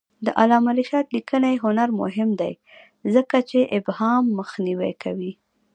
[0.25, 2.53] د علامه رشاد لیکنی هنر مهم دی
[3.13, 5.31] ځکه چې ابهام مخنیوی کوي.